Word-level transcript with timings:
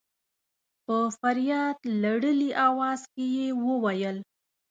په 0.85 0.97
فرياد 1.19 1.77
لړلي 2.03 2.51
اواز 2.67 3.01
کې 3.13 3.25
يې 3.37 3.47
وويل. 3.65 4.17